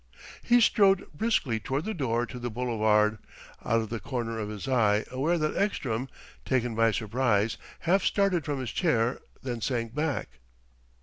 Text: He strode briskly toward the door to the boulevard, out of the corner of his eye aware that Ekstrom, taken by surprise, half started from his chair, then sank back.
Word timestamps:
He 0.41 0.59
strode 0.61 1.05
briskly 1.13 1.59
toward 1.59 1.85
the 1.85 1.93
door 1.93 2.25
to 2.25 2.39
the 2.39 2.49
boulevard, 2.49 3.19
out 3.63 3.81
of 3.81 3.89
the 3.91 3.99
corner 3.99 4.39
of 4.39 4.49
his 4.49 4.67
eye 4.67 5.05
aware 5.11 5.37
that 5.37 5.55
Ekstrom, 5.55 6.09
taken 6.43 6.73
by 6.73 6.89
surprise, 6.89 7.55
half 7.81 8.03
started 8.03 8.43
from 8.43 8.59
his 8.59 8.71
chair, 8.71 9.21
then 9.43 9.61
sank 9.61 9.93
back. 9.93 10.39